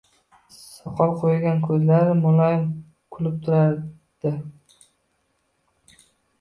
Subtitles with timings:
[0.53, 2.65] Soqol qoʻygan, koʻzlari muloyim
[3.19, 4.35] kulib turardi.